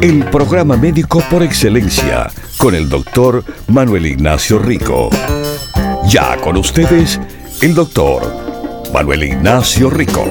[0.00, 5.10] El programa médico por excelencia con el doctor Manuel Ignacio Rico.
[6.08, 7.20] Ya con ustedes,
[7.62, 8.22] el doctor
[8.92, 10.24] Manuel Ignacio Rico.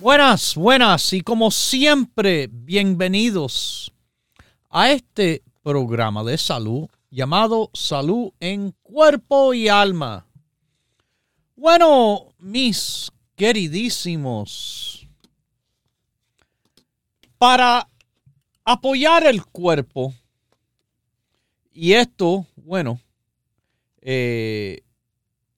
[0.00, 3.92] Buenas, buenas y como siempre, bienvenidos
[4.70, 10.25] a este programa de salud llamado Salud en Cuerpo y Alma.
[11.58, 15.08] Bueno, mis queridísimos,
[17.38, 17.88] para
[18.62, 20.12] apoyar el cuerpo,
[21.72, 23.00] y esto, bueno,
[24.02, 24.82] eh,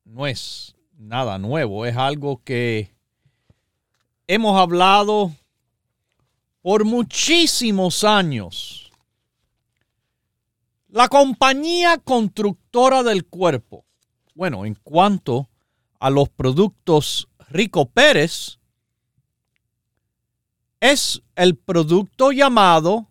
[0.04, 2.94] no es nada nuevo, es algo que
[4.28, 5.32] hemos hablado
[6.62, 8.92] por muchísimos años.
[10.86, 13.84] La compañía constructora del cuerpo,
[14.36, 15.48] bueno, en cuanto
[15.98, 18.58] a los productos Rico Pérez
[20.80, 23.08] es el producto llamado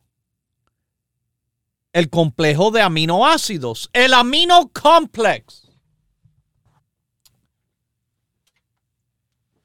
[1.94, 5.68] el complejo de aminoácidos, el amino complex.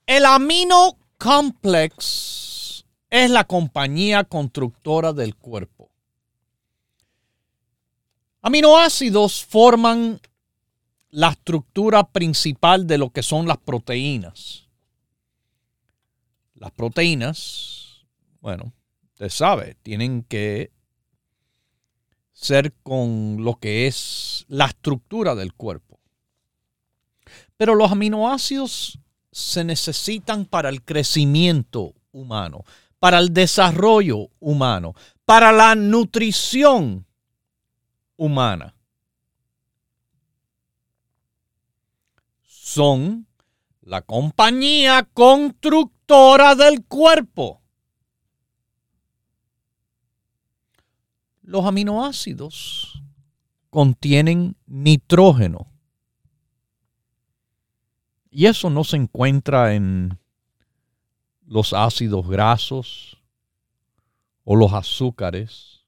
[0.06, 5.90] El amino complex es la compañía constructora del cuerpo.
[8.40, 10.20] Aminoácidos forman
[11.12, 14.66] la estructura principal de lo que son las proteínas.
[16.54, 18.06] Las proteínas,
[18.40, 18.72] bueno,
[19.12, 20.72] usted sabe, tienen que
[22.32, 26.00] ser con lo que es la estructura del cuerpo.
[27.58, 28.98] Pero los aminoácidos
[29.30, 32.64] se necesitan para el crecimiento humano,
[32.98, 34.94] para el desarrollo humano,
[35.26, 37.06] para la nutrición
[38.16, 38.74] humana.
[42.74, 43.26] Son
[43.82, 47.60] la compañía constructora del cuerpo.
[51.42, 53.02] Los aminoácidos
[53.68, 55.70] contienen nitrógeno.
[58.30, 60.18] Y eso no se encuentra en
[61.44, 63.22] los ácidos grasos
[64.44, 65.84] o los azúcares.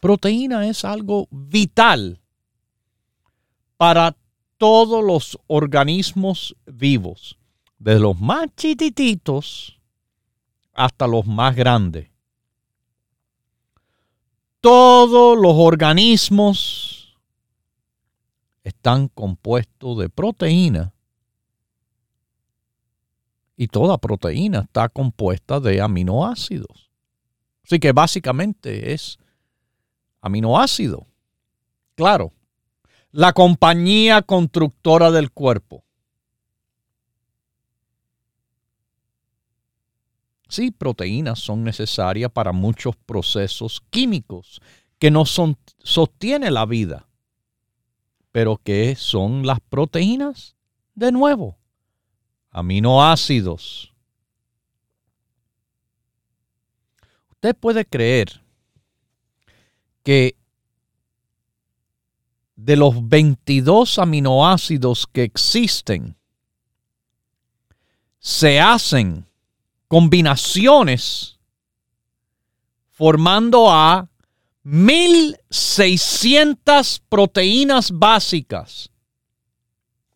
[0.00, 2.20] Proteína es algo vital
[3.80, 4.14] para
[4.58, 7.38] todos los organismos vivos,
[7.78, 9.80] desde los más chiquititos
[10.74, 12.10] hasta los más grandes.
[14.60, 17.16] Todos los organismos
[18.64, 20.92] están compuestos de proteína
[23.56, 26.90] y toda proteína está compuesta de aminoácidos.
[27.64, 29.18] Así que básicamente es
[30.20, 31.06] aminoácido.
[31.94, 32.34] Claro,
[33.12, 35.84] la compañía constructora del cuerpo.
[40.48, 44.60] Sí, proteínas son necesarias para muchos procesos químicos
[44.98, 47.08] que no son, sostiene la vida.
[48.32, 50.56] Pero ¿qué son las proteínas?
[50.94, 51.56] De nuevo,
[52.50, 53.94] aminoácidos.
[57.30, 58.42] Usted puede creer
[60.02, 60.36] que
[62.62, 66.14] de los 22 aminoácidos que existen,
[68.18, 69.24] se hacen
[69.88, 71.38] combinaciones
[72.90, 74.10] formando a
[74.62, 78.90] 1600 proteínas básicas.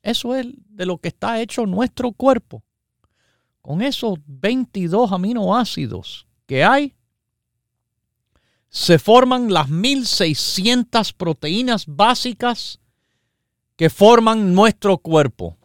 [0.03, 2.63] Eso es de lo que está hecho nuestro cuerpo.
[3.63, 6.95] Con esos 22 aminoácidos que hay,
[8.75, 12.81] se forman las 1600 proteínas básicas
[13.77, 15.57] que forman nuestro cuerpo.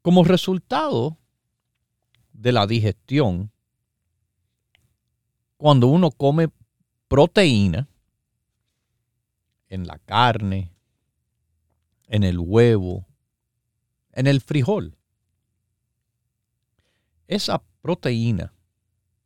[0.00, 1.18] Como resultado
[2.32, 3.52] de la digestión,
[5.58, 6.48] cuando uno come
[7.08, 7.90] proteína
[9.68, 10.72] en la carne,
[12.06, 13.06] en el huevo,
[14.12, 14.96] en el frijol,
[17.28, 18.54] esa proteína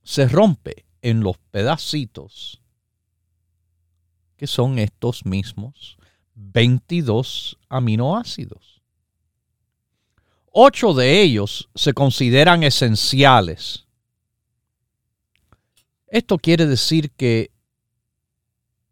[0.03, 2.61] se rompe en los pedacitos
[4.37, 5.97] que son estos mismos
[6.35, 8.83] 22 aminoácidos.
[10.53, 13.87] Ocho de ellos se consideran esenciales.
[16.07, 17.51] Esto quiere decir que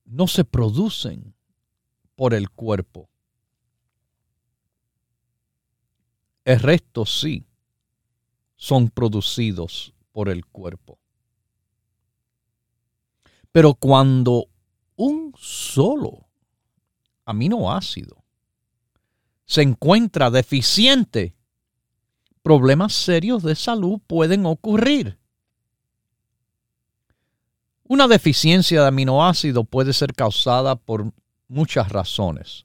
[0.04, 1.34] no se producen
[2.16, 3.08] por el cuerpo.
[6.44, 7.46] El resto sí
[8.64, 10.98] son producidos por el cuerpo.
[13.52, 14.46] Pero cuando
[14.96, 16.30] un solo
[17.26, 18.24] aminoácido
[19.44, 21.34] se encuentra deficiente,
[22.42, 25.18] problemas serios de salud pueden ocurrir.
[27.86, 31.12] Una deficiencia de aminoácido puede ser causada por
[31.48, 32.64] muchas razones,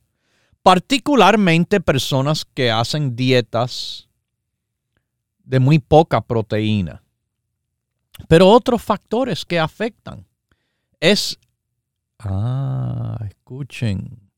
[0.64, 4.09] particularmente personas que hacen dietas
[5.50, 7.02] de muy poca proteína.
[8.28, 10.28] Pero otros factores que afectan
[11.00, 11.40] es,
[12.20, 14.30] ah, escuchen,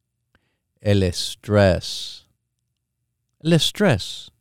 [0.80, 2.30] el estrés.
[3.42, 4.32] El estrés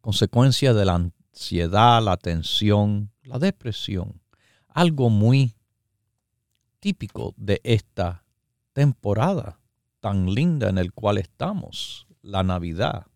[0.00, 4.20] consecuencia de la ansiedad, la tensión, la depresión.
[4.68, 5.56] Algo muy
[6.78, 8.22] típico de esta
[8.72, 9.58] temporada
[9.98, 13.09] tan linda en el cual estamos, la Navidad.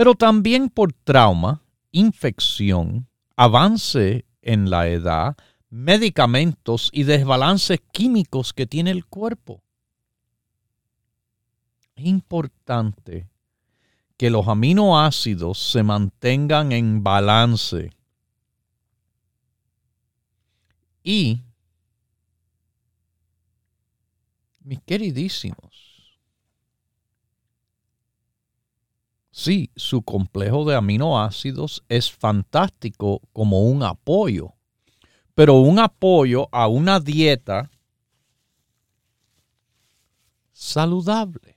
[0.00, 1.62] Pero también por trauma,
[1.92, 3.06] infección,
[3.36, 5.36] avance en la edad,
[5.68, 9.62] medicamentos y desbalances químicos que tiene el cuerpo.
[11.96, 13.28] Es importante
[14.16, 17.90] que los aminoácidos se mantengan en balance.
[21.02, 21.42] Y,
[24.60, 25.89] mis queridísimos,
[29.40, 34.52] sí, su complejo de aminoácidos es fantástico como un apoyo,
[35.34, 37.70] pero un apoyo a una dieta
[40.52, 41.56] saludable.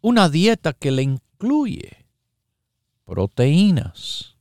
[0.00, 2.06] Una dieta que le incluye
[3.04, 4.36] proteínas.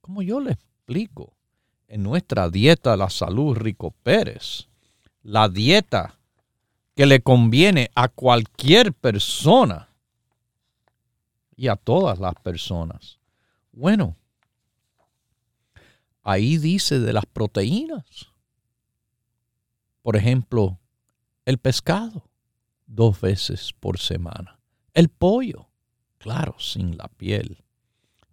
[0.00, 1.34] Como yo le explico
[1.88, 4.68] en nuestra dieta La Salud Rico Pérez,
[5.22, 6.18] la dieta
[6.94, 9.90] que le conviene a cualquier persona
[11.56, 13.18] y a todas las personas.
[13.72, 14.16] Bueno,
[16.22, 18.26] ahí dice de las proteínas.
[20.02, 20.78] Por ejemplo,
[21.44, 22.28] el pescado
[22.86, 24.60] dos veces por semana.
[24.94, 25.68] El pollo
[26.26, 27.62] claro, sin la piel,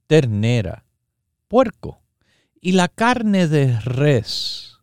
[0.08, 0.84] ternera,
[1.48, 2.02] puerco
[2.60, 4.80] y la carne de res,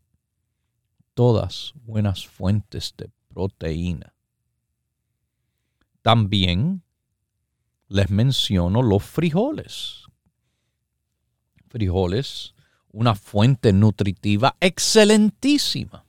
[1.14, 4.14] todas buenas fuentes de proteína.
[6.02, 6.84] También
[7.90, 10.04] les menciono los frijoles.
[11.68, 12.54] Frijoles,
[12.92, 16.06] una fuente nutritiva excelentísima.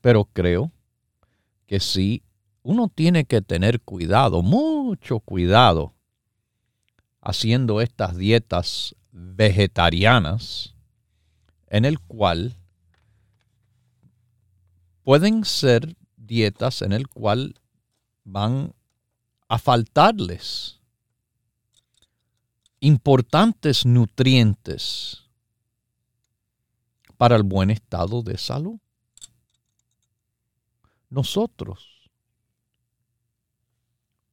[0.00, 0.72] Pero creo
[1.66, 2.22] que sí
[2.62, 5.94] uno tiene que tener cuidado, mucho cuidado,
[7.20, 10.74] haciendo estas dietas vegetarianas,
[11.68, 12.56] en el cual
[15.02, 17.60] pueden ser dietas en el cual
[18.24, 18.72] van
[19.48, 20.80] a faltarles
[22.80, 25.24] importantes nutrientes
[27.16, 28.78] para el buen estado de salud.
[31.08, 32.10] Nosotros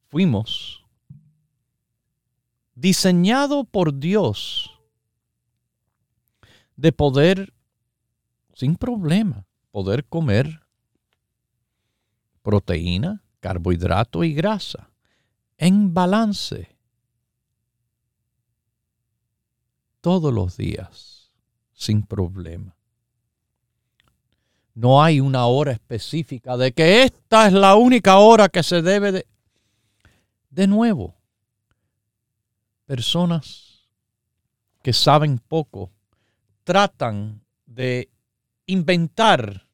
[0.08, 0.84] fuimos
[2.74, 4.70] diseñado por Dios
[6.76, 7.54] de poder,
[8.52, 10.60] sin problema, poder comer
[12.42, 14.93] proteína, carbohidrato y grasa
[15.58, 16.76] en balance
[20.00, 21.32] todos los días,
[21.72, 22.76] sin problema.
[24.74, 29.12] No hay una hora específica de que esta es la única hora que se debe
[29.12, 29.26] de...
[30.50, 31.14] De nuevo,
[32.84, 33.88] personas
[34.82, 35.90] que saben poco
[36.62, 38.08] tratan de
[38.66, 39.66] inventar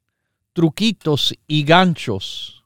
[0.52, 2.59] truquitos y ganchos.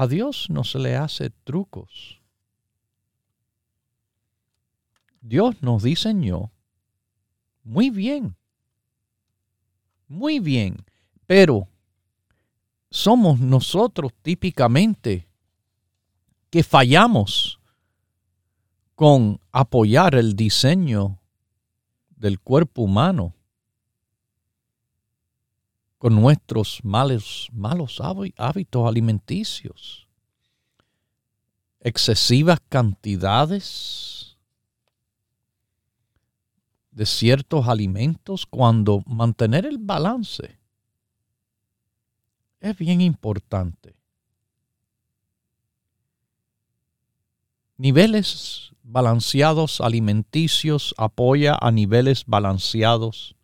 [0.00, 2.20] A Dios no se le hace trucos.
[5.20, 6.52] Dios nos diseñó
[7.64, 8.36] muy bien,
[10.06, 10.84] muy bien,
[11.26, 11.66] pero
[12.92, 15.26] somos nosotros típicamente
[16.48, 17.58] que fallamos
[18.94, 21.18] con apoyar el diseño
[22.10, 23.34] del cuerpo humano
[25.98, 30.06] con nuestros malos, malos hábitos alimenticios,
[31.80, 34.38] excesivas cantidades
[36.92, 40.58] de ciertos alimentos cuando mantener el balance
[42.60, 43.96] es bien importante.
[47.76, 53.36] Niveles balanceados alimenticios apoya a niveles balanceados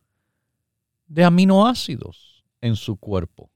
[1.06, 2.23] de aminoácidos
[2.64, 3.50] en su cuerpo.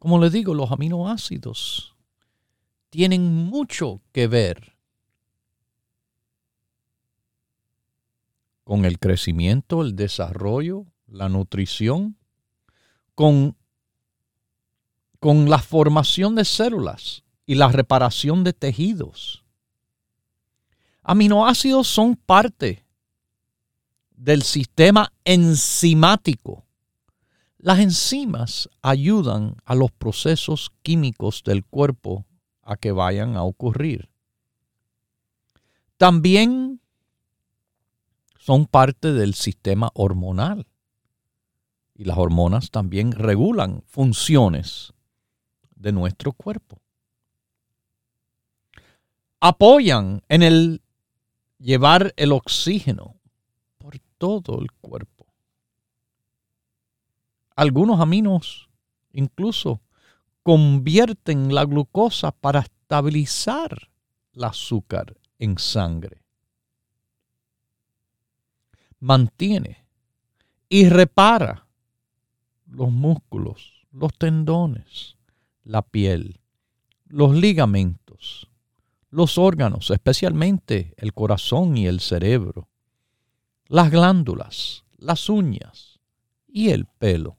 [0.00, 1.94] Como le digo, los aminoácidos
[2.90, 4.76] tienen mucho que ver
[8.64, 12.16] con el crecimiento, el desarrollo, la nutrición,
[13.14, 13.56] con,
[15.20, 19.44] con la formación de células y la reparación de tejidos.
[21.04, 22.83] Aminoácidos son parte
[24.14, 26.64] del sistema enzimático.
[27.58, 32.24] Las enzimas ayudan a los procesos químicos del cuerpo
[32.62, 34.08] a que vayan a ocurrir.
[35.96, 36.80] También
[38.38, 40.66] son parte del sistema hormonal.
[41.94, 44.92] Y las hormonas también regulan funciones
[45.76, 46.80] de nuestro cuerpo.
[49.40, 50.82] Apoyan en el
[51.58, 53.16] llevar el oxígeno
[54.18, 55.26] todo el cuerpo.
[57.56, 58.68] Algunos aminos
[59.12, 59.80] incluso
[60.42, 63.90] convierten la glucosa para estabilizar
[64.32, 66.22] el azúcar en sangre.
[69.00, 69.84] Mantiene
[70.68, 71.66] y repara
[72.66, 75.16] los músculos, los tendones,
[75.62, 76.40] la piel,
[77.06, 78.48] los ligamentos,
[79.10, 82.68] los órganos, especialmente el corazón y el cerebro,
[83.74, 85.98] las glándulas, las uñas
[86.46, 87.36] y el pelo.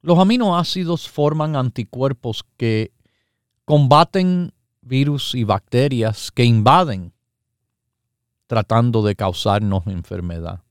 [0.00, 2.94] Los aminoácidos forman anticuerpos que
[3.66, 7.12] combaten virus y bacterias que invaden
[8.46, 10.62] tratando de causarnos enfermedad.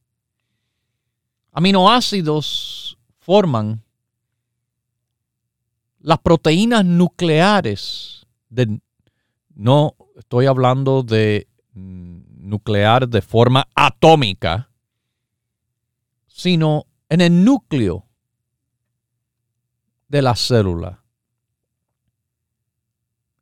[1.51, 3.84] Aminoácidos forman
[6.00, 8.81] las proteínas nucleares de,
[9.60, 14.72] no estoy hablando de nuclear de forma atómica,
[16.28, 18.08] sino en el núcleo
[20.08, 21.04] de la célula.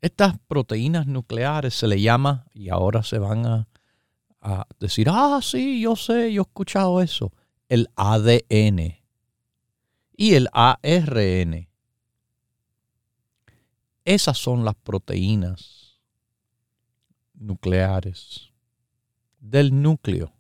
[0.02, 3.68] Estas proteínas nucleares se le llama, y ahora se van a
[4.42, 7.34] a decir, ah, sí, yo sé, yo he escuchado eso.
[7.68, 9.02] El ADN
[10.16, 11.68] y el ARN.
[14.06, 15.76] Esas son las proteínas
[17.38, 18.51] nucleares
[19.39, 20.34] del núcleo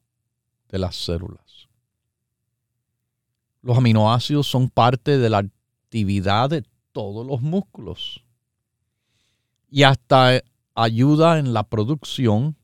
[0.69, 1.67] de las células.
[3.61, 8.23] Los aminoácidos son parte de la actividad de todos los músculos
[9.69, 10.41] y hasta
[10.75, 12.57] ayuda en la producción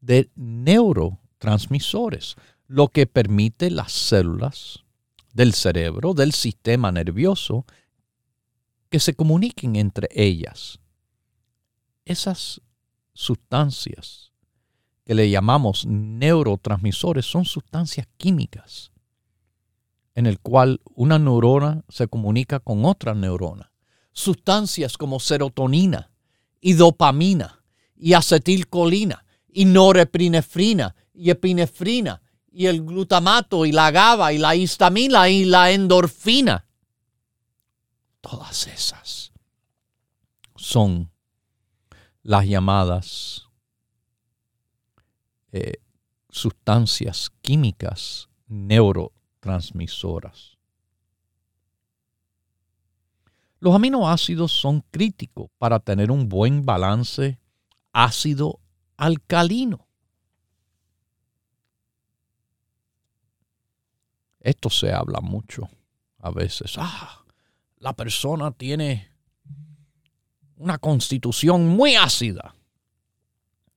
[0.00, 4.84] de neurotransmisores, lo que permite las células
[5.32, 7.64] del cerebro, del sistema nervioso,
[8.90, 10.78] que se comuniquen entre ellas.
[12.04, 12.60] Esas
[13.18, 14.30] sustancias
[15.04, 18.92] que le llamamos neurotransmisores son sustancias químicas
[20.14, 23.72] en el cual una neurona se comunica con otra neurona.
[24.12, 26.12] Sustancias como serotonina
[26.60, 27.64] y dopamina
[27.96, 32.22] y acetilcolina y norepinefrina y epinefrina
[32.52, 36.66] y el glutamato y la GABA y la histamina y la endorfina.
[38.20, 39.32] Todas esas
[40.54, 41.10] son
[42.22, 43.48] las llamadas
[45.52, 45.80] eh,
[46.28, 50.58] sustancias químicas neurotransmisoras.
[53.60, 57.38] Los aminoácidos son críticos para tener un buen balance
[57.92, 58.60] ácido
[58.96, 59.86] alcalino.
[64.40, 65.68] Esto se habla mucho
[66.18, 66.74] a veces.
[66.78, 67.24] Ah,
[67.78, 69.12] la persona tiene
[70.58, 72.54] una constitución muy ácida.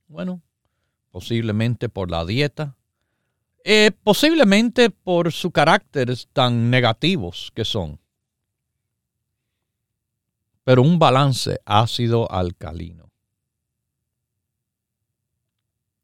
[0.08, 0.42] Bueno,
[1.12, 2.76] posiblemente por la dieta,
[3.64, 8.00] eh, posiblemente por su carácter tan negativos que son.
[10.64, 13.12] Pero un balance ácido alcalino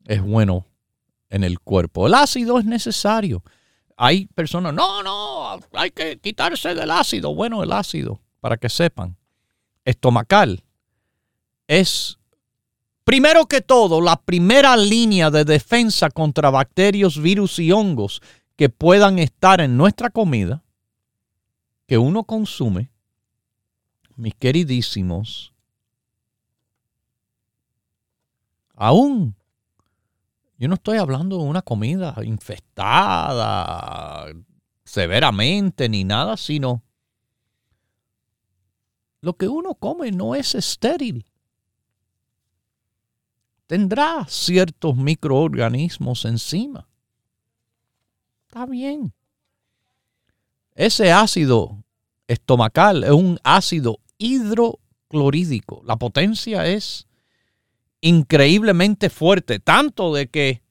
[0.06, 0.66] es bueno
[1.30, 2.08] en el cuerpo.
[2.08, 3.44] El ácido es necesario.
[3.98, 7.34] Hay personas, no, no, hay que quitarse del ácido.
[7.34, 9.18] Bueno, el ácido, para que sepan,
[9.84, 10.64] estomacal
[11.68, 12.18] es,
[13.04, 18.22] primero que todo, la primera línea de defensa contra bacterias, virus y hongos
[18.56, 20.64] que puedan estar en nuestra comida
[21.86, 22.92] que uno consume,
[24.16, 25.54] mis queridísimos,
[28.74, 29.36] aún
[30.58, 34.26] yo no estoy hablando de una comida infestada
[34.84, 36.84] severamente ni nada, sino
[39.22, 41.26] lo que uno come no es estéril.
[43.68, 46.88] Tendrá ciertos microorganismos encima.
[48.48, 49.14] Está bien.
[50.74, 51.84] Ese ácido
[52.28, 55.82] estomacal es un ácido hidroclorídico.
[55.86, 57.08] La potencia es
[58.00, 60.62] increíblemente fuerte, tanto de que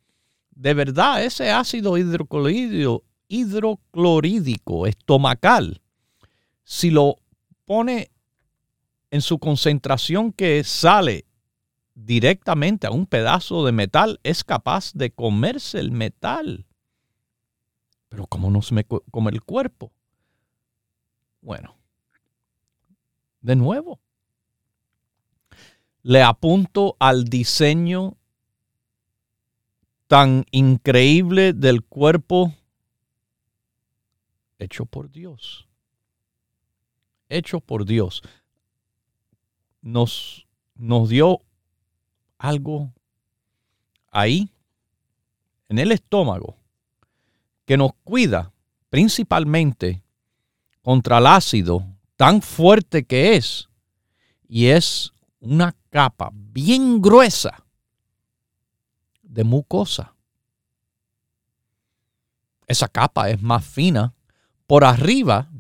[0.53, 3.03] de verdad ese ácido hidroclorídico,
[4.87, 5.83] estomacal,
[6.65, 7.17] si lo
[7.67, 8.11] pone
[9.11, 11.27] en su concentración que sale
[11.97, 16.67] directamente a un pedazo de metal, es capaz de comerse el metal.
[18.09, 19.91] Pero ¿cómo no se me come el cuerpo?
[21.41, 21.75] Bueno,
[23.41, 23.99] de nuevo,
[26.03, 28.17] le apunto al diseño
[30.07, 32.55] tan increíble del cuerpo
[34.59, 35.67] hecho por Dios.
[37.29, 38.23] Hecho por Dios.
[39.81, 41.46] Nos, nos dio
[42.39, 42.93] algo
[44.11, 44.51] ahí,
[45.69, 46.57] en el estómago,
[47.65, 48.53] que nos cuida
[48.89, 50.03] principalmente
[50.83, 53.69] contra el ácido tan fuerte que es,
[54.49, 57.65] y es una capa bien gruesa
[59.23, 60.15] de mucosa.
[62.67, 64.15] Esa capa es más fina
[64.67, 65.51] por arriba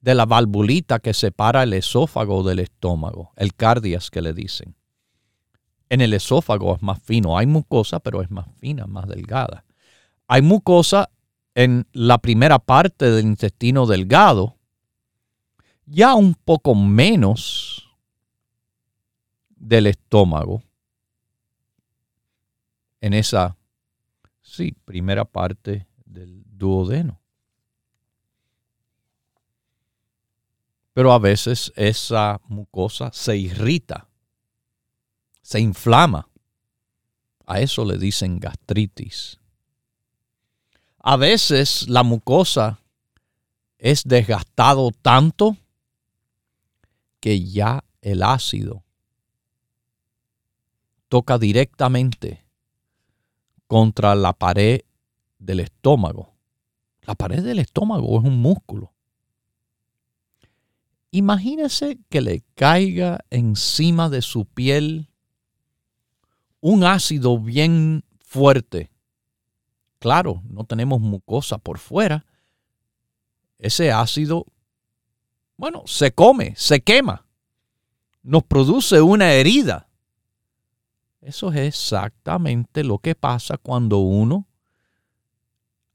[0.00, 4.77] de la valvulita que separa el esófago del estómago, el cardias que le dicen.
[5.90, 9.64] En el esófago es más fino, hay mucosa, pero es más fina, más delgada.
[10.26, 11.10] Hay mucosa
[11.54, 14.56] en la primera parte del intestino delgado,
[15.86, 17.88] ya un poco menos
[19.56, 20.62] del estómago
[23.00, 23.56] en esa,
[24.42, 27.20] sí, primera parte del duodeno.
[30.92, 34.07] Pero a veces esa mucosa se irrita,
[35.48, 36.28] se inflama.
[37.46, 39.38] A eso le dicen gastritis.
[40.98, 42.82] A veces la mucosa
[43.78, 45.56] es desgastado tanto
[47.18, 48.84] que ya el ácido
[51.08, 52.44] toca directamente
[53.66, 54.82] contra la pared
[55.38, 56.34] del estómago.
[57.00, 58.92] La pared del estómago es un músculo.
[61.10, 65.08] Imagínese que le caiga encima de su piel
[66.60, 68.90] un ácido bien fuerte.
[69.98, 72.24] Claro, no tenemos mucosa por fuera.
[73.58, 74.46] Ese ácido,
[75.56, 77.26] bueno, se come, se quema.
[78.22, 79.88] Nos produce una herida.
[81.20, 84.46] Eso es exactamente lo que pasa cuando uno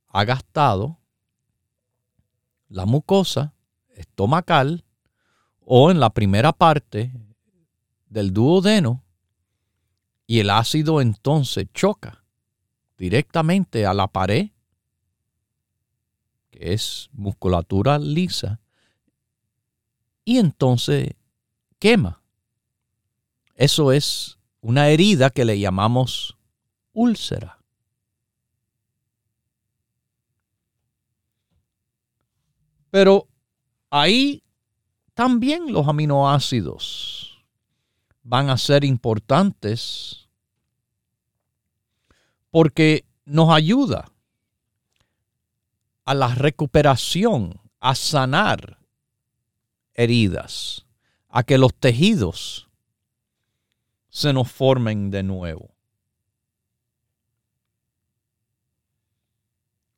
[0.09, 0.99] ha gastado
[2.67, 3.53] la mucosa
[3.95, 4.83] estomacal
[5.61, 7.13] o en la primera parte
[8.09, 9.02] del duodeno
[10.25, 12.23] y el ácido entonces choca
[12.97, 14.49] directamente a la pared,
[16.51, 18.61] que es musculatura lisa,
[20.23, 21.15] y entonces
[21.79, 22.21] quema.
[23.55, 26.37] Eso es una herida que le llamamos
[26.93, 27.59] úlcera.
[32.89, 33.27] Pero
[33.89, 34.43] ahí
[35.13, 37.32] también los aminoácidos
[38.23, 40.29] van a ser importantes
[42.49, 44.11] porque nos ayuda
[46.05, 48.79] a la recuperación, a sanar
[49.93, 50.85] heridas,
[51.29, 52.69] a que los tejidos
[54.09, 55.73] se nos formen de nuevo.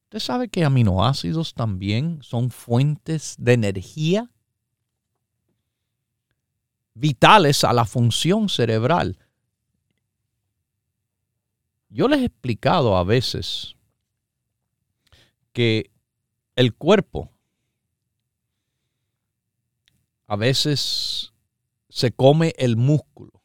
[0.06, 4.32] ¿Usted sabe que aminoácidos también son fuentes de energía?
[6.96, 9.20] Vitales a la función cerebral.
[11.90, 13.76] Yo les he explicado a veces
[15.52, 15.92] que
[16.56, 17.30] el cuerpo
[20.28, 21.34] a veces
[21.90, 23.42] se come el músculo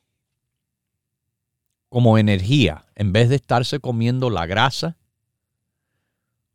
[1.89, 4.97] como energía en vez de estarse comiendo la grasa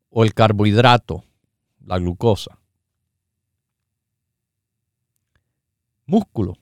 [0.08, 1.24] o el carbohidrato,
[1.84, 2.58] la glucosa.
[6.06, 6.56] Músculo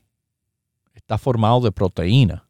[1.04, 2.48] está formado de proteína.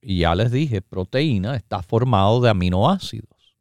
[0.00, 3.56] Y ya les dije, proteína está formado de aminoácidos.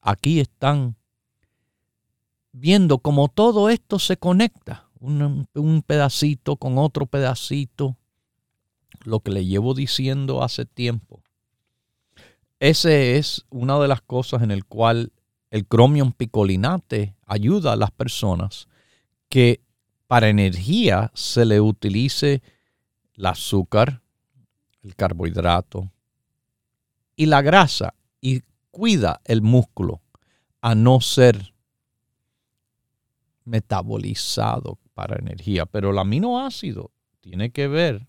[0.00, 0.96] Aquí están
[2.52, 5.46] viendo cómo todo esto se conecta, un,
[5.86, 7.96] pedacito con otro pedacito,
[9.04, 11.20] lo que le llevo diciendo hace tiempo.
[12.60, 15.12] Ese es una de las cosas en el cual
[15.50, 18.68] el cromium picolinate ayuda a las personas
[19.28, 19.60] que
[20.10, 22.42] para energía se le utilice
[23.14, 24.02] el azúcar,
[24.82, 25.88] el carbohidrato
[27.14, 28.42] y la grasa y
[28.72, 30.00] cuida el músculo
[30.60, 31.54] a no ser
[33.44, 35.64] metabolizado para energía.
[35.64, 38.08] Pero el aminoácido tiene que ver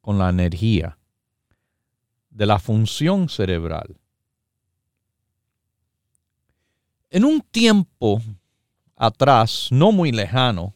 [0.00, 0.98] con la energía
[2.30, 4.00] de la función cerebral.
[7.10, 8.22] En un tiempo
[8.96, 10.72] atrás, no muy lejano,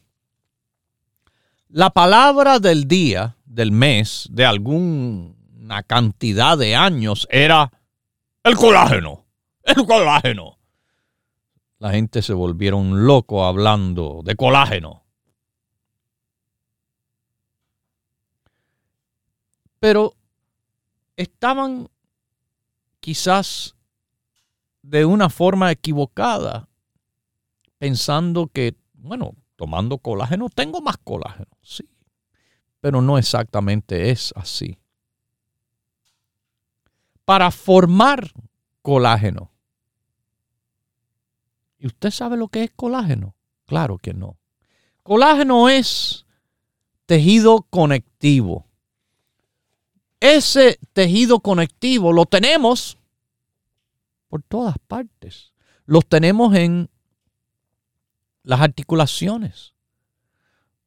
[1.73, 7.69] la palabra del día, del mes, de alguna cantidad de años era
[8.43, 9.25] el colágeno,
[9.63, 10.57] el colágeno
[11.83, 15.03] la gente se volvieron loco hablando de colágeno.
[19.81, 20.15] Pero
[21.17, 21.89] estaban
[23.01, 23.75] quizás
[24.81, 26.69] de una forma equivocada,
[27.79, 31.87] pensando que, bueno, tomando colágeno tengo más colágeno, sí,
[32.81, 34.77] pero no exactamente es así.
[37.23, 38.33] Para formar
[38.81, 39.53] colágeno
[41.83, 43.35] ¿Y usted sabe lo que es colágeno?
[43.65, 44.37] Claro que no.
[45.03, 46.25] Colágeno es
[47.05, 48.67] tejido conectivo.
[50.21, 52.97] Ese tejido conectivo lo tenemos
[54.29, 55.51] por todas partes.
[55.85, 56.89] Los tenemos en
[58.43, 59.73] las articulaciones.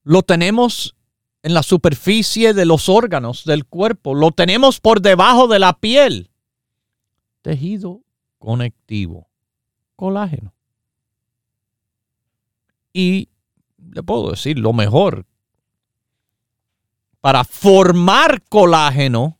[0.02, 0.94] Lo tenemos
[1.42, 4.14] en la superficie de los órganos del cuerpo.
[4.14, 6.30] Lo tenemos por debajo de la piel.
[7.42, 8.02] Tejido
[8.38, 9.28] conectivo.
[9.96, 10.52] Colágeno.
[12.92, 13.28] Y
[13.78, 15.26] le puedo decir lo mejor.
[17.20, 19.38] Para formar colágeno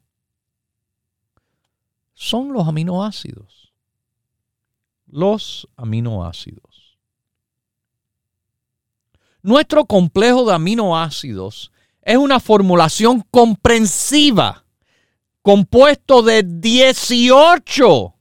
[2.14, 3.72] son los aminoácidos.
[5.06, 6.65] Los aminoácidos.
[9.46, 11.70] Nuestro complejo de aminoácidos
[12.02, 14.64] es una formulación comprensiva
[15.40, 18.14] compuesto de 18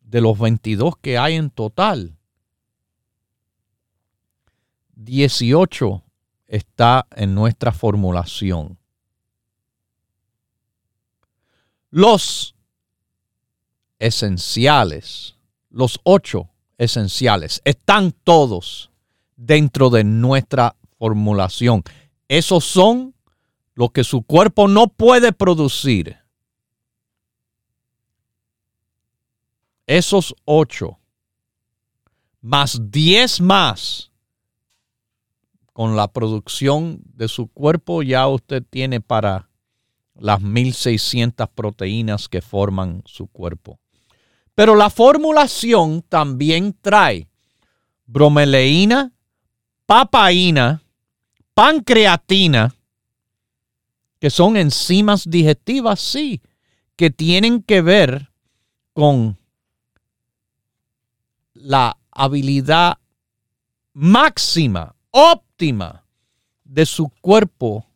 [0.00, 2.16] de los 22 que hay en total
[4.94, 6.02] 18
[6.46, 8.78] está en nuestra formulación.
[11.90, 12.54] Los
[13.98, 15.36] esenciales,
[15.68, 16.48] los ocho
[16.78, 18.90] esenciales, están todos
[19.36, 21.82] dentro de nuestra formulación.
[22.28, 23.14] Esos son
[23.74, 26.16] lo que su cuerpo no puede producir.
[29.86, 30.98] Esos ocho,
[32.40, 34.10] más diez más
[35.72, 39.50] con la producción de su cuerpo ya usted tiene para
[40.14, 43.78] las 1600 proteínas que forman su cuerpo.
[44.54, 47.28] Pero la formulación también trae
[48.06, 49.12] bromelaína,
[49.86, 50.82] papaína,
[51.54, 52.74] pancreatina,
[54.20, 56.40] que son enzimas digestivas, sí,
[56.96, 58.30] que tienen que ver
[58.92, 59.38] con
[61.54, 62.98] la habilidad
[63.92, 66.04] máxima, óptima,
[66.64, 67.86] de su cuerpo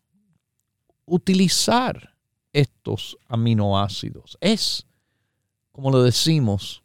[1.05, 2.15] utilizar
[2.53, 4.39] estos aminoácidos.
[4.41, 4.87] Es,
[5.73, 6.83] como lo decimos,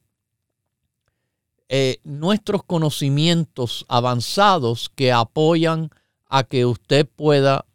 [1.69, 5.89] eh, nuestros conocimientos avanzados que apoyan
[6.27, 7.65] a que usted pueda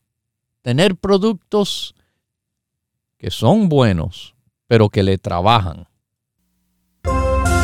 [0.62, 1.94] tener productos
[3.18, 4.34] que son buenos,
[4.66, 5.86] pero que le trabajan.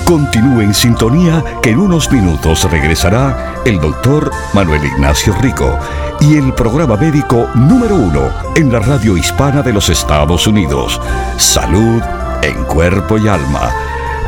[0.07, 5.79] Continúe en sintonía que en unos minutos regresará el doctor Manuel Ignacio Rico
[6.21, 11.01] y el programa médico número uno en la radio hispana de los Estados Unidos.
[11.39, 12.01] Salud
[12.43, 13.73] en cuerpo y alma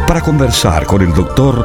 [0.07, 1.65] Para conversar con el doctor,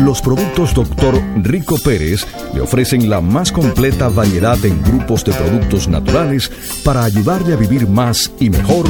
[0.00, 1.20] Los productos Dr.
[1.42, 6.50] Rico Pérez le ofrecen la más completa variedad en grupos de productos naturales
[6.84, 8.86] para ayudarle a vivir más y mejor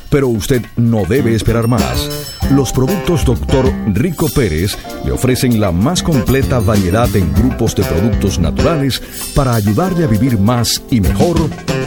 [0.10, 2.10] Pero usted no debe esperar más.
[2.52, 3.74] Los productos Dr.
[3.94, 9.02] Rico Pérez le ofrecen la más completa variedad en grupos de productos naturales
[9.34, 11.38] para ayudarle a vivir más y mejor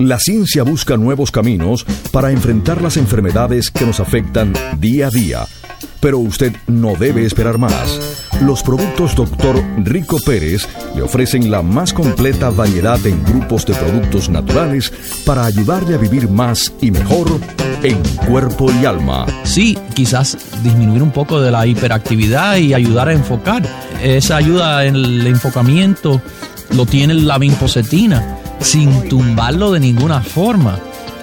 [0.00, 5.46] La ciencia busca nuevos caminos para enfrentar las enfermedades que nos afectan día a día,
[6.00, 8.00] pero usted no debe esperar más.
[8.40, 9.62] Los productos Dr.
[9.84, 14.90] Rico Pérez le ofrecen la más completa variedad en grupos de productos naturales
[15.26, 17.38] para ayudarle a vivir más y mejor
[17.82, 19.26] en cuerpo y alma.
[19.44, 23.62] Sí, quizás disminuir un poco de la hiperactividad y ayudar a enfocar.
[24.02, 26.22] Esa ayuda en el enfocamiento
[26.74, 30.78] lo tiene la vinpocetina sin tumbarlo de ninguna forma.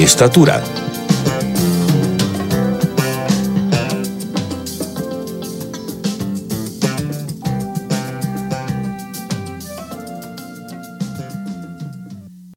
[0.00, 0.62] estatura.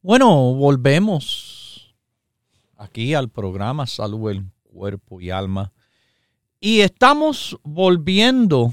[0.02, 1.94] Bueno, volvemos
[2.76, 5.72] aquí al programa Salud el Cuerpo y Alma.
[6.60, 8.72] Y estamos volviendo,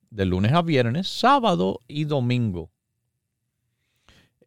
[0.09, 2.71] de lunes a viernes, sábado y domingo.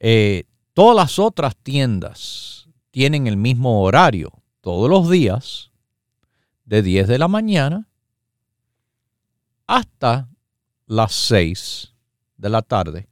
[0.07, 5.71] Eh, todas las otras tiendas tienen el mismo horario, todos los días,
[6.67, 7.89] de 10 de la mañana
[9.67, 10.29] hasta
[10.85, 11.95] las 6
[12.37, 13.09] de la tarde.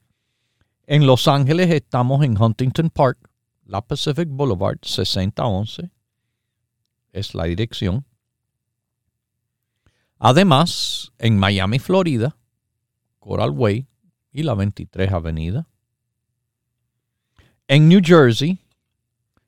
[0.86, 3.26] En Los Ángeles estamos en Huntington Park,
[3.64, 5.90] la Pacific Boulevard 6011.
[7.14, 8.04] Es la dirección.
[10.18, 12.36] Además, en Miami, Florida,
[13.18, 13.88] Coral Way
[14.30, 15.66] y la 23 Avenida.
[17.68, 18.58] En New Jersey,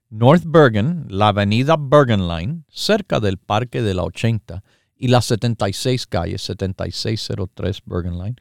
[0.09, 4.63] North Bergen, la avenida Bergen Line, cerca del Parque de la 80
[4.97, 8.37] y la 76 calle, 7603 Bergen Line.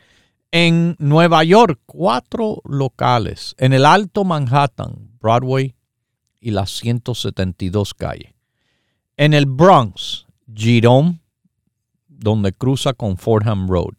[0.52, 3.56] En Nueva York, cuatro locales.
[3.58, 5.76] En el Alto Manhattan, Broadway
[6.40, 8.36] y la 172 calle.
[9.18, 11.20] En el Bronx, Jerome,
[12.08, 13.96] donde cruza con Fordham Road.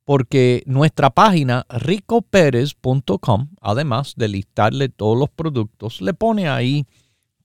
[0.04, 6.86] porque nuestra página ricoperez.com, además de listarle todos los productos, le pone ahí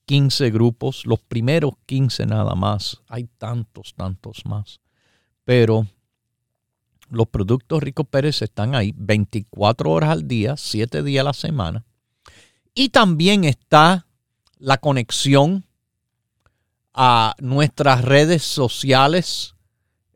[0.06, 3.04] 15 grupos, los primeros 15 nada más.
[3.08, 4.80] Hay tantos, tantos más.
[5.46, 5.86] Pero
[7.10, 11.86] los productos Rico Pérez están ahí 24 horas al día, 7 días a la semana.
[12.80, 14.06] Y también está
[14.60, 15.66] la conexión
[16.94, 19.56] a nuestras redes sociales,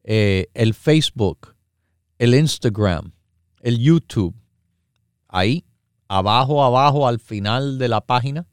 [0.04, 1.56] eh, el Facebook,
[2.20, 3.14] el Instagram,
[3.62, 4.36] el YouTube.
[5.28, 5.66] Ahí,
[6.08, 8.46] abajo, abajo, al final de la página,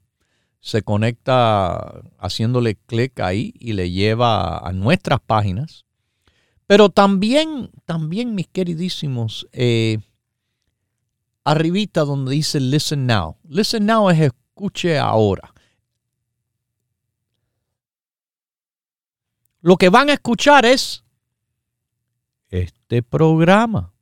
[0.59, 5.84] se conecta haciéndole clic ahí y le lleva a nuestras páginas.
[6.66, 9.98] Pero también, también, mis queridísimos, eh,
[11.51, 13.38] arribita donde dice Listen Now.
[13.49, 15.55] Listen Now es escuche ahora.
[19.61, 21.05] Lo que van a escuchar es
[22.51, 23.92] este programa.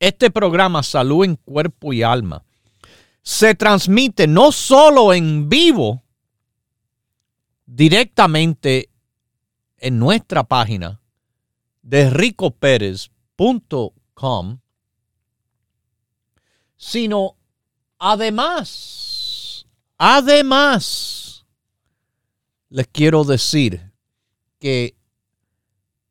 [0.00, 2.44] Este programa Salud en Cuerpo y Alma
[3.22, 6.02] se transmite no solo en vivo,
[7.66, 8.90] directamente
[9.76, 11.00] en nuestra página
[11.82, 14.60] de ricoperez.com,
[16.78, 17.36] sino
[17.98, 19.66] además,
[19.98, 21.44] además,
[22.70, 23.92] les quiero decir
[24.58, 24.96] que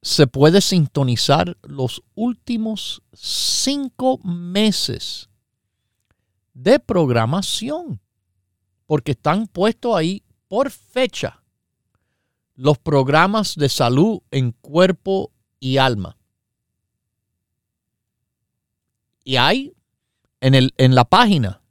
[0.02, 5.30] se puede sintonizar los últimos cinco meses
[6.54, 8.02] de programación,
[8.86, 11.44] porque están puestos ahí por fecha
[12.56, 16.18] los programas de salud en cuerpo y alma.
[19.24, 19.77] Y hay
[20.48, 21.62] en, el, en la página,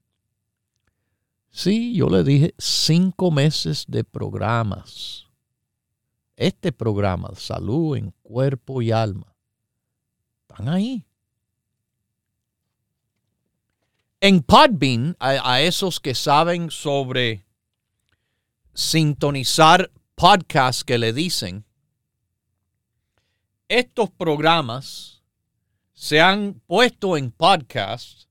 [1.51, 5.27] sí, yo le dije cinco meses de programas
[6.37, 9.35] este programa, Salud en Cuerpo y Alma,
[10.43, 11.05] están ahí.
[14.21, 17.47] En Podbean, a, esos que saben sobre
[18.75, 21.65] sintonizar podcasts que le dicen,
[23.69, 25.23] estos programas
[25.93, 28.29] se han puesto en podcast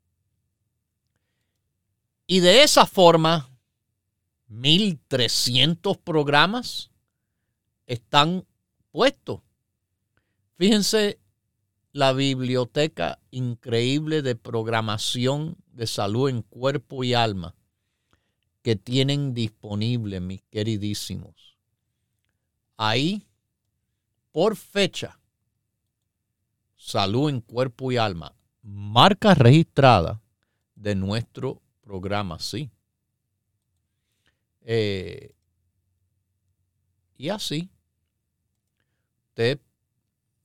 [2.28, 3.49] y de esa forma,
[4.47, 6.91] 1300 programas
[7.86, 8.45] están
[8.91, 9.41] puestos.
[10.57, 11.19] Fíjense
[11.91, 17.55] la biblioteca increíble de programación de salud en cuerpo y alma
[18.61, 21.57] que tienen disponible, mis queridísimos.
[22.78, 23.28] Ahí,
[24.32, 25.19] por fecha,
[26.76, 30.21] salud en cuerpo y alma, marca registrada
[30.76, 32.69] de nuestro programa, sí.
[34.61, 35.33] Eh,
[37.17, 37.69] y así
[39.36, 39.59] usted,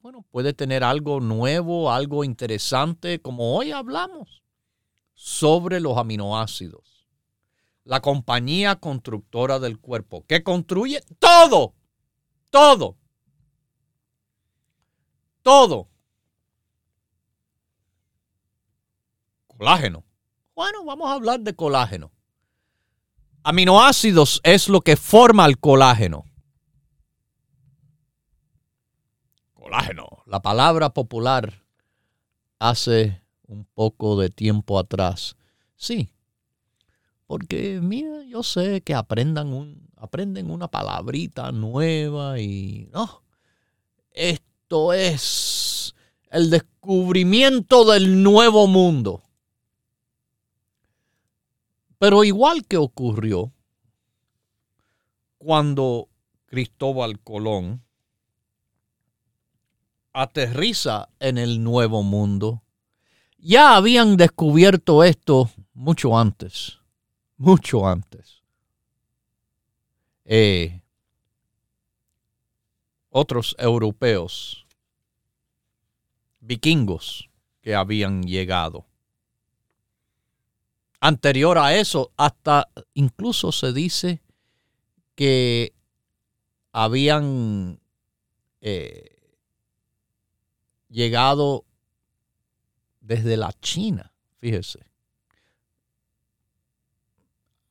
[0.00, 4.42] bueno, puede tener algo nuevo, algo interesante, como hoy hablamos,
[5.14, 7.06] sobre los aminoácidos.
[7.84, 11.74] La compañía constructora del cuerpo, que construye todo,
[12.50, 12.96] todo,
[15.42, 15.88] todo.
[19.46, 20.09] Colágeno.
[20.60, 22.12] Bueno, vamos a hablar de colágeno.
[23.44, 26.26] Aminoácidos es lo que forma el colágeno.
[29.54, 30.22] colágeno.
[30.26, 31.64] La palabra popular
[32.58, 35.34] hace un poco de tiempo atrás.
[35.76, 36.10] Sí,
[37.26, 43.22] porque mira, yo sé que aprendan un, aprenden una palabrita nueva y no,
[44.10, 45.94] esto es
[46.30, 49.22] el descubrimiento del nuevo mundo.
[52.00, 53.52] Pero igual que ocurrió
[55.36, 56.08] cuando
[56.46, 57.84] Cristóbal Colón
[60.14, 62.62] aterriza en el nuevo mundo,
[63.36, 66.78] ya habían descubierto esto mucho antes,
[67.36, 68.42] mucho antes.
[70.24, 70.80] Eh,
[73.10, 74.66] otros europeos,
[76.40, 77.28] vikingos
[77.60, 78.89] que habían llegado.
[81.00, 84.20] Anterior a eso, hasta incluso se dice
[85.14, 85.72] que
[86.72, 87.80] habían
[88.60, 89.16] eh,
[90.88, 91.64] llegado
[93.00, 94.80] desde la China, fíjese.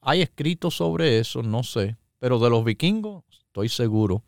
[0.01, 4.23] Hay escritos sobre eso, no sé, pero de los vikingos estoy seguro.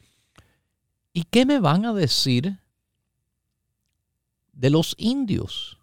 [1.12, 2.60] ¿Y qué me van a decir
[4.54, 5.81] de los indios?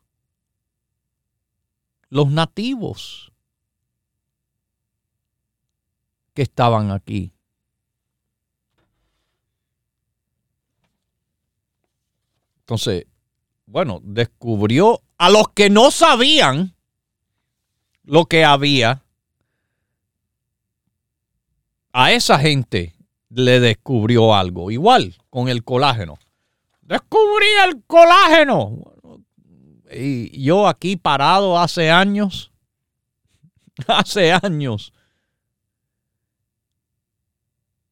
[2.10, 3.32] Los nativos
[6.34, 7.32] que estaban aquí.
[12.60, 13.06] Entonces,
[13.66, 16.74] bueno, descubrió a los que no sabían
[18.04, 19.02] lo que había.
[21.92, 22.94] A esa gente
[23.30, 24.70] le descubrió algo.
[24.70, 26.18] Igual con el colágeno.
[26.82, 28.94] Descubrí el colágeno.
[29.90, 32.50] Y yo aquí parado hace años,
[33.86, 34.92] hace años,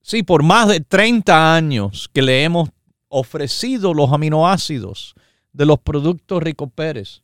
[0.03, 2.71] sí, por más de 30 años que le hemos
[3.09, 5.15] ofrecido los aminoácidos
[5.53, 7.23] de los productos Rico Pérez.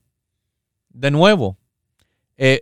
[0.89, 1.59] De nuevo,
[2.37, 2.61] eh,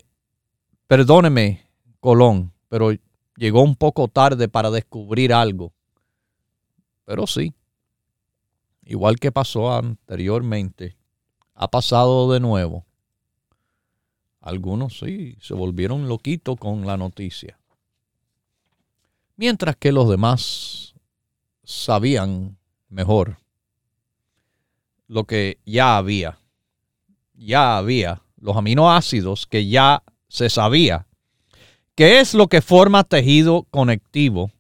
[0.87, 1.65] perdóneme,
[2.01, 2.91] Colón, pero
[3.37, 5.73] llegó un poco tarde para descubrir algo.
[7.05, 7.55] Pero sí,
[8.85, 10.97] igual que pasó anteriormente,
[11.61, 12.87] ha pasado de nuevo.
[14.41, 17.59] Algunos sí se volvieron loquitos con la noticia.
[19.37, 20.95] Mientras que los demás
[21.63, 22.57] sabían
[22.89, 23.37] mejor
[25.07, 26.39] lo que ya había.
[27.35, 31.07] Ya había los aminoácidos que ya se sabía.
[31.95, 34.51] ¿Qué es lo que forma tejido conectivo?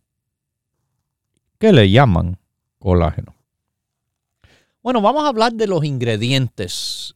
[1.58, 2.38] que le llaman
[2.78, 3.39] colágeno?
[4.82, 7.14] Bueno, vamos a hablar de los ingredientes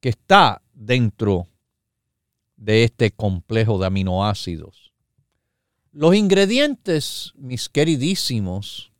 [0.00, 1.48] que está dentro
[2.56, 4.92] de este complejo de aminoácidos.
[5.92, 8.92] Los ingredientes, mis queridísimos,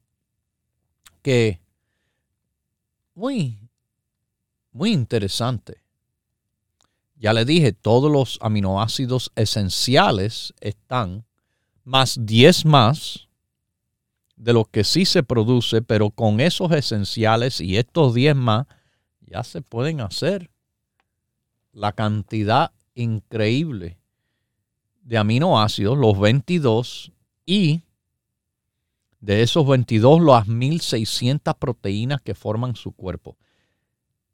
[1.20, 1.60] que
[3.14, 3.58] muy,
[4.72, 5.82] muy interesante.
[7.16, 11.26] Ya le dije, todos los aminoácidos esenciales están,
[11.84, 13.23] más 10 más
[14.36, 18.66] de lo que sí se produce, pero con esos esenciales y estos 10 más,
[19.20, 20.50] ya se pueden hacer
[21.72, 23.98] la cantidad increíble
[25.02, 27.12] de aminoácidos, los 22,
[27.46, 27.82] y
[29.20, 33.36] de esos 22, las 1600 proteínas que forman su cuerpo.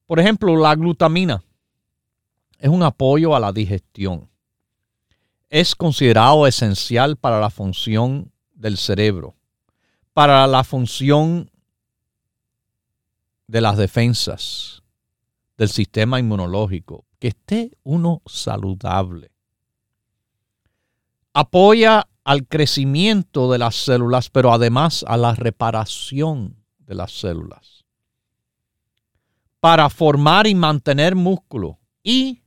[0.07, 1.43] Por ejemplo, la glutamina
[2.59, 4.29] es un apoyo a la digestión.
[5.49, 9.35] Es considerado esencial para la función del cerebro
[10.13, 11.51] para la función
[13.47, 14.83] de las defensas
[15.57, 19.31] del sistema inmunológico, que esté uno saludable.
[21.35, 27.85] Apoya al crecimiento de las células, pero además a la reparación de las células.
[29.59, 32.43] Para formar y mantener músculo y,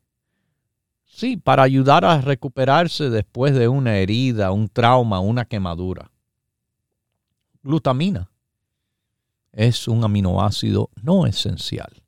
[1.05, 6.12] sí, para ayudar a recuperarse después de una herida, un trauma, una quemadura
[7.63, 8.29] glutamina.
[9.51, 12.03] Es un aminoácido no esencial.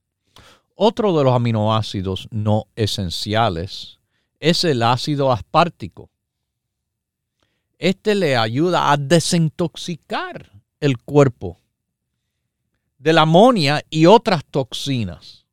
[0.75, 3.99] Otro de los aminoácidos no esenciales
[4.39, 6.09] es el ácido aspartico.
[7.79, 11.57] Este le ayuda a desintoxicar el cuerpo
[12.97, 15.45] de la amonia y otras toxinas.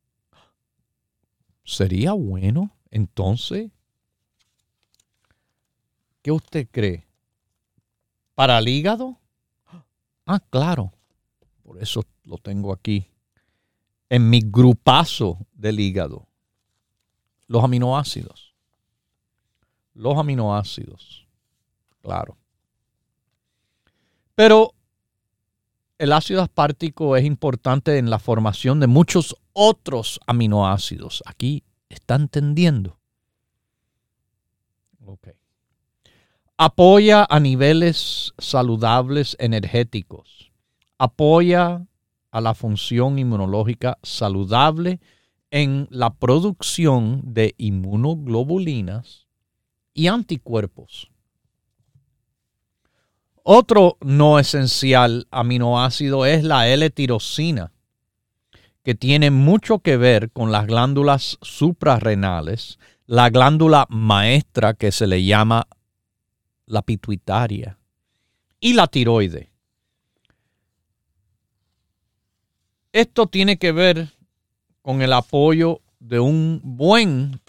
[1.63, 3.71] ¿Sería bueno entonces?
[6.21, 7.05] ¿Qué usted cree?
[8.35, 9.17] ¿Para el hígado?
[10.25, 10.93] Ah, claro.
[11.63, 13.09] Por eso lo tengo aquí.
[14.09, 16.27] En mi grupazo del hígado.
[17.47, 18.53] Los aminoácidos.
[19.93, 21.27] Los aminoácidos.
[22.01, 22.37] Claro.
[24.35, 24.73] Pero
[25.97, 31.21] el ácido aspartico es importante en la formación de muchos otros aminoácidos.
[31.25, 32.99] Aquí está entendiendo.
[35.05, 35.42] Okay
[36.57, 40.51] apoya a niveles saludables energéticos,
[40.97, 41.85] apoya
[42.31, 44.99] a la función inmunológica saludable
[45.51, 49.27] en la producción de inmunoglobulinas
[49.93, 51.09] y anticuerpos.
[53.43, 57.71] Otro no esencial aminoácido es la L-tirosina,
[58.83, 65.23] que tiene mucho que ver con las glándulas suprarrenales, la glándula maestra que se le
[65.23, 65.67] llama
[66.73, 67.77] la pituitaria
[68.59, 69.51] y la tiroide.
[72.91, 74.09] Esto tiene que ver
[74.81, 77.39] con el apoyo de un buen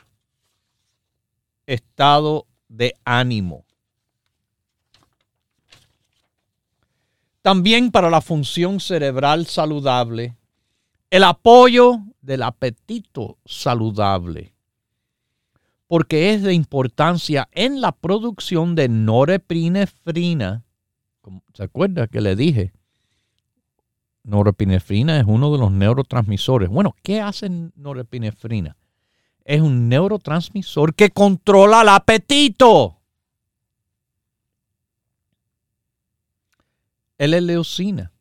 [1.66, 3.64] estado de ánimo.
[7.40, 10.36] También para la función cerebral saludable,
[11.10, 14.53] el apoyo del apetito saludable
[15.86, 20.64] porque es de importancia en la producción de norepinefrina.
[21.54, 22.72] ¿Se acuerda que le dije?
[24.24, 26.68] Norepinefrina es uno de los neurotransmisores.
[26.68, 28.76] Bueno, ¿qué hace norepinefrina?
[29.44, 32.98] Es un neurotransmisor que controla el apetito.
[37.18, 38.12] El leucina.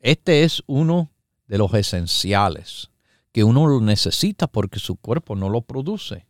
[0.00, 1.10] Este es uno
[1.46, 2.90] de los esenciales.
[3.32, 6.26] que uno necesita porque su cuerpo no lo produce.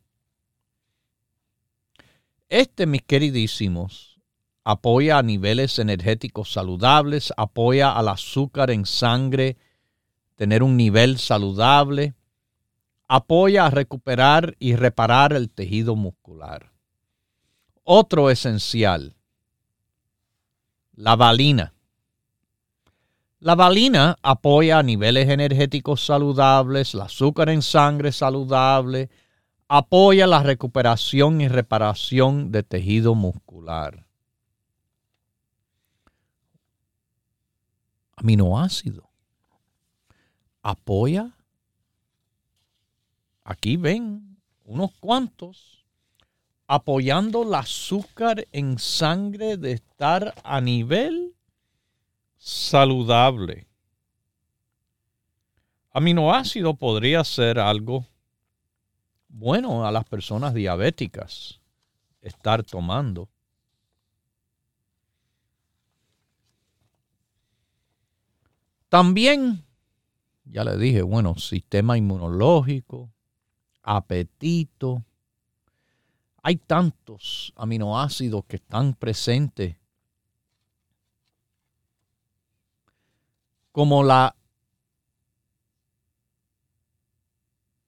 [2.52, 4.20] Este, mis queridísimos,
[4.62, 9.56] apoya a niveles energéticos saludables, apoya al azúcar en sangre,
[10.36, 12.12] tener un nivel saludable,
[13.08, 16.72] apoya a recuperar y reparar el tejido muscular.
[17.84, 19.16] Otro esencial,
[20.92, 21.72] la valina.
[23.38, 29.08] La valina apoya a niveles energéticos saludables, el azúcar en sangre saludable,
[29.74, 34.06] apoya la recuperación y reparación de tejido muscular.
[38.16, 39.08] Aminoácido.
[40.62, 41.34] Apoya.
[43.44, 45.86] Aquí ven unos cuantos
[46.66, 51.34] apoyando el azúcar en sangre de estar a nivel
[52.36, 53.66] saludable.
[55.92, 58.11] Aminoácido podría ser algo
[59.32, 61.60] bueno a las personas diabéticas
[62.20, 63.28] estar tomando.
[68.88, 69.64] También,
[70.44, 73.10] ya le dije, bueno, sistema inmunológico,
[73.82, 75.02] apetito.
[76.42, 79.76] Hay tantos aminoácidos que están presentes
[83.72, 84.36] como la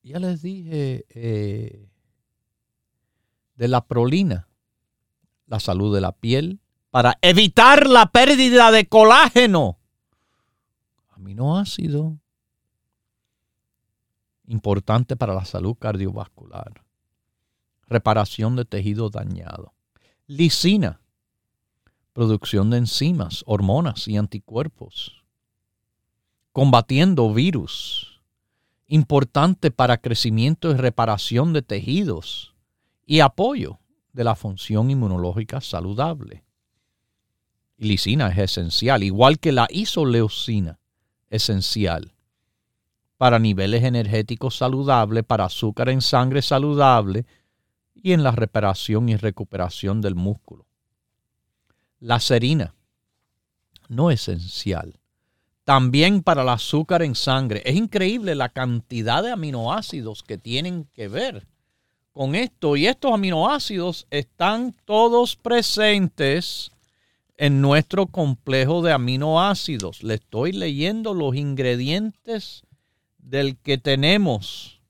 [0.05, 1.89] ya les dije eh,
[3.57, 4.49] de la prolina,
[5.47, 9.79] la salud de la piel, para evitar la pérdida de colágeno.
[11.09, 12.19] Aminoácido,
[14.47, 16.85] importante para la salud cardiovascular,
[17.87, 19.73] reparación de tejido dañado.
[20.27, 21.01] Lisina,
[22.13, 25.25] producción de enzimas, hormonas y anticuerpos,
[26.53, 28.14] combatiendo virus
[28.87, 32.55] importante para crecimiento y reparación de tejidos
[33.07, 33.79] y apoyo
[34.13, 36.45] de la función inmunológica saludable.
[37.77, 40.79] Lisina es esencial, igual que la isoleucina,
[41.31, 42.15] esencial
[43.17, 47.27] para niveles energéticos saludables, para azúcar en sangre saludable
[47.95, 50.67] y en la reparación y recuperación del músculo.
[52.01, 52.75] La serina,
[53.89, 55.01] no esencial,
[55.65, 57.63] también para el azúcar en sangre.
[57.65, 61.47] Es increíble la cantidad de aminoácidos que tienen que ver
[62.13, 62.77] con esto.
[62.77, 66.71] Y estos aminoácidos están todos presentes
[67.37, 70.03] en nuestro complejo de aminoácidos.
[70.03, 72.63] Le estoy leyendo los ingredientes
[73.19, 74.81] del que tenemos.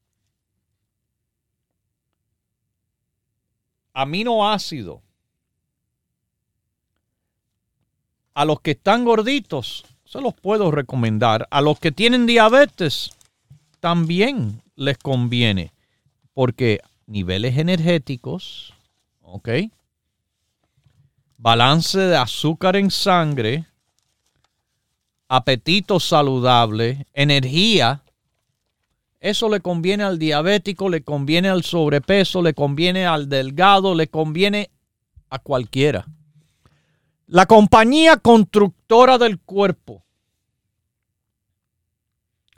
[3.92, 5.02] Aminoácido.
[8.34, 11.46] A los que están gorditos, se los puedo recomendar.
[11.50, 13.10] A los que tienen diabetes
[13.80, 15.72] también les conviene
[16.32, 18.74] porque niveles energéticos,
[19.22, 19.48] ¿ok?
[21.38, 23.66] Balance de azúcar en sangre,
[25.28, 28.02] apetito saludable, energía.
[29.20, 34.70] Eso le conviene al diabético, le conviene al sobrepeso, le conviene al delgado, le conviene
[35.30, 36.06] a cualquiera.
[37.26, 40.04] La compañía constructora del cuerpo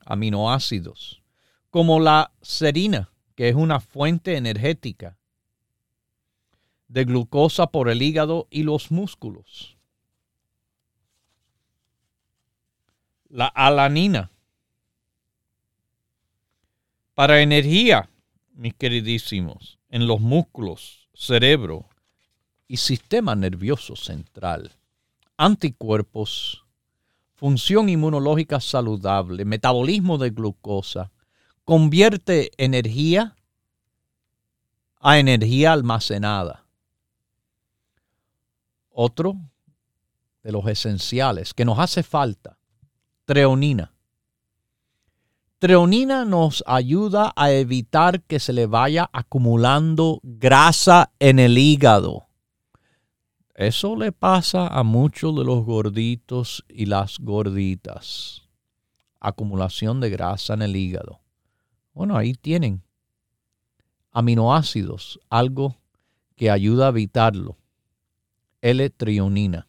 [0.05, 1.23] aminoácidos,
[1.71, 5.19] como la serina, que es una fuente energética
[6.89, 9.77] de glucosa por el hígado y los músculos.
[13.29, 14.31] La alanina,
[17.15, 18.09] para energía,
[18.53, 21.89] mis queridísimos, en los músculos, cerebro
[22.69, 24.73] y sistema nervioso central.
[25.37, 26.67] Anticuerpos
[27.37, 31.13] función inmunológica saludable, metabolismo de glucosa,
[31.65, 33.37] convierte energía
[35.01, 36.65] a energía almacenada.
[38.91, 39.37] Otro
[40.43, 42.59] de los esenciales que nos hace falta,
[43.27, 43.93] treonina.
[45.59, 52.26] Treonina nos ayuda a evitar que se le vaya acumulando grasa en el hígado.
[53.57, 58.43] Eso le pasa a muchos de los gorditos y las gorditas.
[59.19, 61.21] Acumulación de grasa en el hígado.
[61.95, 62.83] Bueno, ahí tienen
[64.13, 65.75] aminoácidos, algo
[66.37, 67.57] que ayuda a evitarlo.
[68.61, 69.67] L-trionina.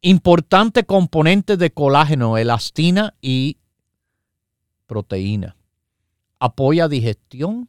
[0.00, 3.56] Importante componente de colágeno, elastina y
[4.86, 5.56] proteína.
[6.38, 7.68] Apoya digestión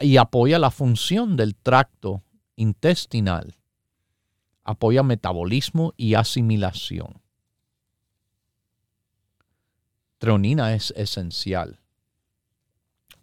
[0.00, 2.24] y apoya la función del tracto
[2.56, 3.54] intestinal
[4.64, 7.20] apoya metabolismo y asimilación.
[10.18, 11.78] Treonina es esencial.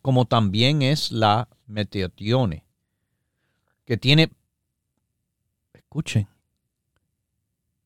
[0.02, 2.66] como también es la meteotione,
[3.86, 4.32] que tiene,
[5.74, 6.28] escuchen,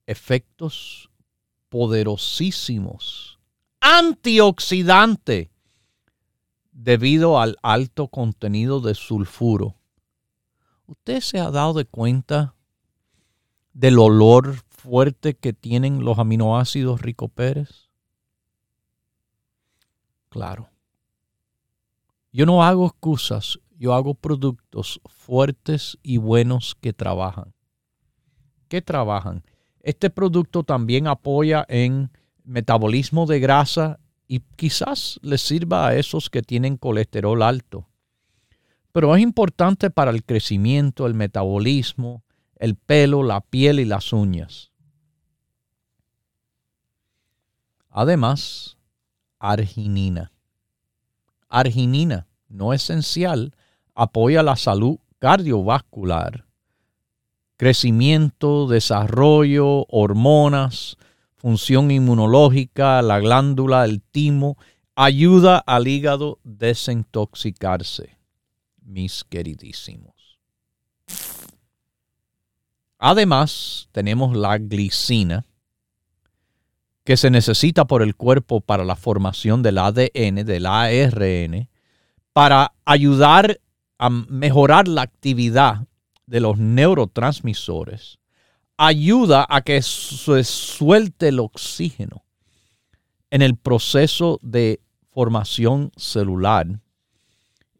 [0.05, 1.09] efectos
[1.67, 3.37] poderosísimos,
[3.81, 5.51] antioxidante,
[6.71, 9.75] debido al alto contenido de sulfuro.
[10.87, 12.54] ¿Usted se ha dado de cuenta
[13.75, 17.89] del olor fuerte que tienen los aminoácidos Rico Pérez?
[20.29, 20.69] Claro.
[22.31, 27.53] Yo no hago excusas, yo hago productos fuertes y buenos que trabajan.
[28.69, 29.43] ¿Qué trabajan?
[29.81, 32.11] Este producto también apoya en
[32.45, 37.87] metabolismo de grasa y quizás les sirva a esos que tienen colesterol alto.
[38.93, 42.24] Pero es importante para el crecimiento, el metabolismo,
[42.55, 44.71] el pelo, la piel y las uñas.
[47.89, 48.77] Además,
[49.39, 50.31] arginina.
[51.49, 53.53] Arginina, no esencial,
[53.93, 56.45] apoya la salud cardiovascular,
[57.57, 60.97] crecimiento, desarrollo, hormonas,
[61.35, 64.57] función inmunológica, la glándula, el timo,
[64.95, 68.17] ayuda al hígado desintoxicarse,
[68.81, 70.14] mis queridísimos.
[72.97, 75.45] Además, tenemos la glicina,
[77.03, 81.69] que se necesita por el cuerpo para la formación del ADN, del ARN,
[82.33, 83.59] para ayudar
[83.99, 85.87] a mejorar la actividad
[86.25, 88.17] de los neurotransmisores,
[88.77, 92.25] ayuda a que se suelte el oxígeno
[93.29, 94.81] en el proceso de
[95.11, 96.67] formación celular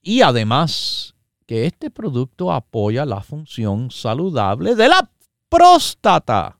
[0.01, 1.14] y además
[1.45, 5.09] que este producto apoya la función saludable de la
[5.49, 6.57] próstata.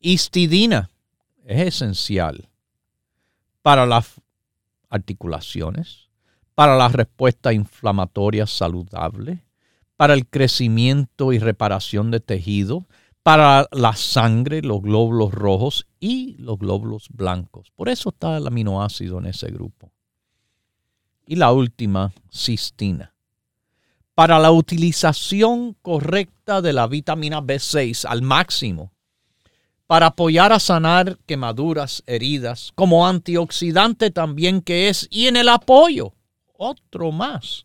[0.00, 0.90] Histidina
[1.44, 2.48] es esencial
[3.62, 4.20] para las
[4.88, 6.08] articulaciones,
[6.54, 9.44] para la respuesta inflamatoria saludable,
[9.96, 12.86] para el crecimiento y reparación de tejido,
[13.22, 17.70] para la sangre, los glóbulos rojos y los glóbulos blancos.
[17.76, 19.92] Por eso está el aminoácido en ese grupo.
[21.30, 23.14] Y la última, cistina.
[24.16, 28.90] Para la utilización correcta de la vitamina B6 al máximo,
[29.86, 36.14] para apoyar a sanar quemaduras, heridas, como antioxidante también que es, y en el apoyo,
[36.56, 37.64] otro más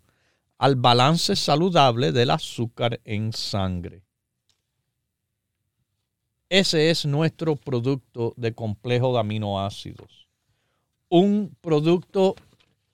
[0.60, 4.04] al balance saludable del azúcar en sangre.
[6.50, 10.28] Ese es nuestro producto de complejo de aminoácidos.
[11.10, 12.36] Un producto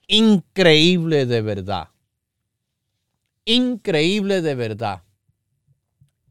[0.06, 1.88] increíble de verdad.
[3.44, 5.02] Increíble de verdad.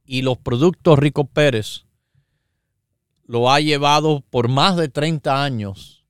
[0.05, 1.85] Y los productos Rico Pérez
[3.25, 6.05] lo ha llevado por más de 30 años.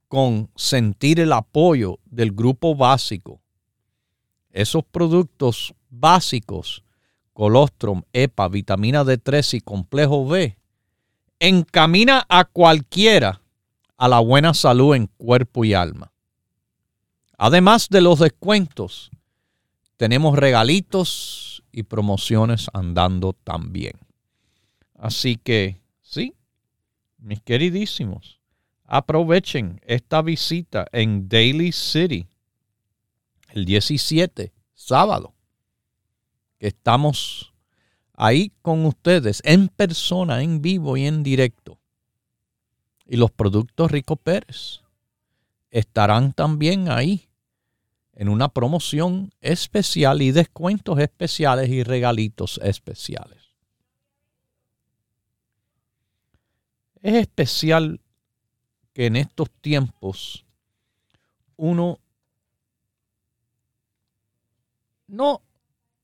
[0.07, 3.41] con sentir el apoyo del grupo básico.
[4.51, 6.83] Esos productos básicos,
[7.33, 10.57] colostrum, EPA, vitamina D3 y complejo B,
[11.39, 13.41] encamina a cualquiera
[13.97, 16.11] a la buena salud en cuerpo y alma.
[17.37, 19.11] Además de los descuentos,
[19.97, 21.46] tenemos regalitos
[21.77, 23.93] y promociones andando también.
[24.95, 26.33] Así que, sí,
[27.19, 28.39] mis queridísimos,
[28.83, 32.25] aprovechen esta visita en Daily City
[33.49, 35.35] el 17, sábado,
[36.57, 37.53] que estamos
[38.13, 41.77] ahí con ustedes en persona, en vivo y en directo.
[43.05, 44.81] Y los productos Rico Pérez
[45.69, 47.29] estarán también ahí
[48.17, 53.53] en una promoción especial y descuentos especiales y regalitos especiales.
[57.03, 58.01] Es especial
[58.93, 60.43] que en estos tiempos
[61.57, 61.99] uno
[65.05, 65.43] no,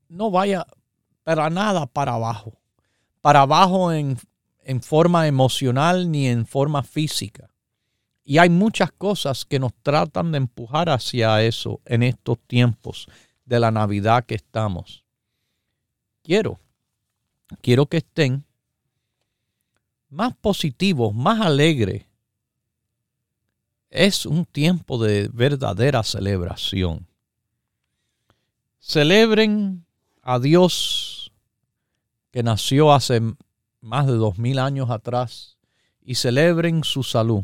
[0.08, 0.68] no vaya
[1.24, 2.54] para nada para abajo,
[3.22, 4.20] para abajo en,
[4.62, 7.50] en forma emocional ni en forma física.
[8.26, 13.08] Y hay muchas cosas que nos tratan de empujar hacia eso en estos tiempos
[13.46, 15.04] de la Navidad que estamos.
[16.24, 16.60] Quiero,
[17.62, 18.46] quiero que estén
[20.10, 22.06] más positivos, más alegres.
[23.90, 27.06] Es un tiempo de verdadera celebración.
[28.80, 29.86] Celebren
[30.22, 31.32] a Dios
[32.32, 33.22] que nació hace
[33.82, 35.58] más de dos mil años atrás
[36.02, 37.44] y celebren su salud.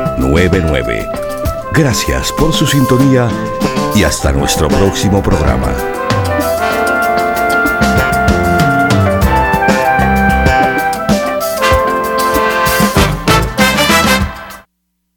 [0.17, 1.71] 1-800-633-6799.
[1.73, 3.29] Gracias por su sintonía
[3.95, 6.00] y hasta nuestro próximo programa.